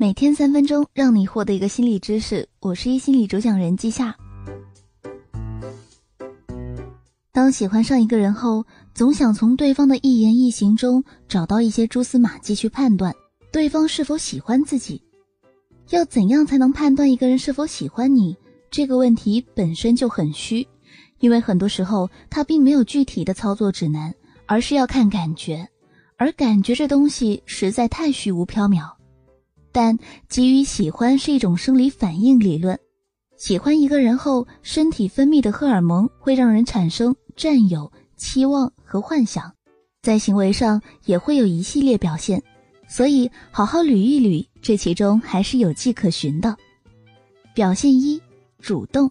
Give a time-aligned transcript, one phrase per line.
[0.00, 2.48] 每天三分钟，让你获得一个心理知识。
[2.60, 4.16] 我是一心理主讲人季夏。
[7.32, 8.64] 当喜欢上一个人后，
[8.94, 13.12] 总想从对方的一言一行中找到一些蛛丝马迹去判断
[13.50, 15.02] 对方是否喜欢自己。
[15.90, 18.36] 要怎样才能判断一个人是否喜欢你？
[18.70, 20.64] 这个问题本身就很虚，
[21.18, 24.14] 因为很多时候他并没有具体的操作指南，
[24.46, 25.68] 而是要看感觉，
[26.16, 28.88] 而感觉这东西实在太虚无缥缈。
[29.72, 32.78] 但给予喜欢是一种生理反应理论，
[33.36, 39.52] 喜欢一个人后，身体分泌的荷尔蒙会让人产生占有、期望和幻想，
[40.02, 42.42] 在行为上也会有一系列表现。
[42.88, 46.56] 所以，好好捋一捋，这其中还是有迹可循的。
[47.54, 48.20] 表现一：
[48.60, 49.10] 主动。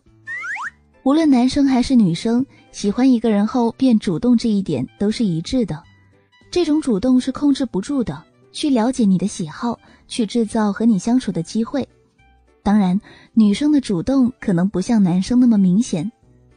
[1.03, 5.81] 无论男生还是女生，喜欢一个人后便主动这一点都是一致的。
[6.49, 8.23] 这种主动是控制不住的，
[8.57, 9.79] 去了解你的喜好。
[10.07, 11.87] 去制造和你相处的机会，
[12.63, 12.99] 当然，
[13.33, 16.09] 女生的主动可能不像男生那么明显，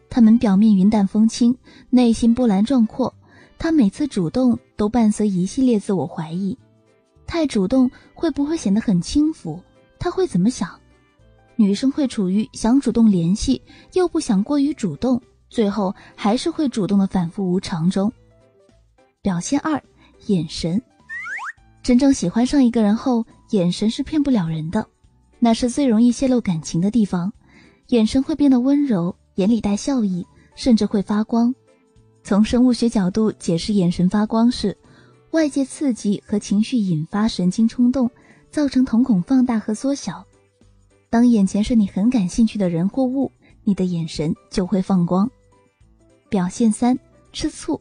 [0.08, 1.54] 她们表面云淡风轻，
[1.90, 3.12] 内心波澜壮阔。
[3.58, 6.56] 她每次主动都伴随一系列自我怀疑：
[7.26, 9.60] 太主动会不会显得很轻浮？
[9.98, 10.70] 他会怎么想？
[11.56, 13.60] 女生会处于想主动联系
[13.94, 18.10] 又不想过于主动，最后还是会主动的反复无常中。
[19.20, 19.82] 表现二：
[20.28, 20.80] 眼神。
[21.82, 23.24] 真正喜欢上一个人后。
[23.50, 24.86] 眼神是骗不了人的，
[25.40, 27.32] 那是最容易泄露感情的地方。
[27.88, 31.52] 眼神会变得温柔，眼里带笑意，甚至会发光。
[32.22, 34.78] 从生物学角度解释，眼神发光是
[35.32, 38.08] 外界刺激和情绪引发神经冲动，
[38.52, 40.24] 造成瞳孔放大和缩小。
[41.10, 43.32] 当眼前是你很感兴趣的人或物，
[43.64, 45.28] 你的眼神就会放光。
[46.28, 46.96] 表现三：
[47.32, 47.80] 吃醋。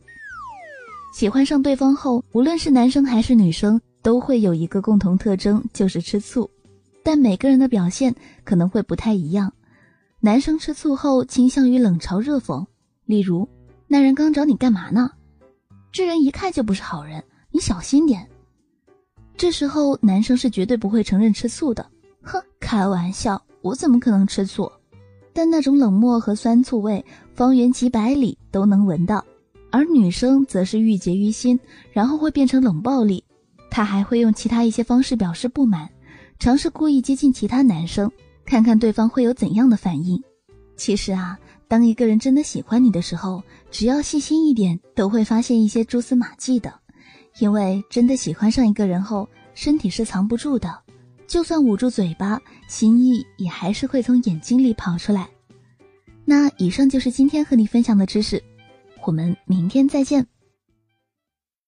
[1.14, 3.80] 喜欢上对方后，无论是男生还是女生。
[4.02, 6.50] 都会有一个共同特征，就是吃醋，
[7.04, 9.52] 但每个人的表现可能会不太一样。
[10.20, 12.66] 男生吃醋后倾向于冷嘲热讽，
[13.06, 13.48] 例如
[13.88, 15.12] ：“那人刚找你干嘛呢？
[15.92, 18.28] 这人一看就不是好人，你小心点。”
[19.38, 21.86] 这时候男生是绝对不会承认吃醋的。
[22.22, 24.70] 哼，开玩笑，我怎么可能吃醋？
[25.32, 29.24] 但那种冷漠和酸醋味，方圆几百里都能闻到。
[29.72, 31.58] 而女生则是郁结于心，
[31.94, 33.24] 然后会变成冷暴力。
[33.70, 35.90] 他还会用其他一些方式表示不满，
[36.40, 38.12] 尝试故意接近其他男生，
[38.46, 40.22] 看看对方会有怎样的反应。
[40.76, 41.38] 其实啊，
[41.68, 46.74] 当一个人真的喜欢你的时候，只要细心一点，都会发现一些蛛丝马迹的。
[47.40, 50.78] 因为真的喜欢上一个人后，身体是藏不住的，
[51.28, 55.30] 就算捂住嘴巴，心意也还是会从眼睛里跑出来。
[56.26, 58.42] 那以上就是今天和你分享的知识，
[59.06, 60.26] 我们明天再见。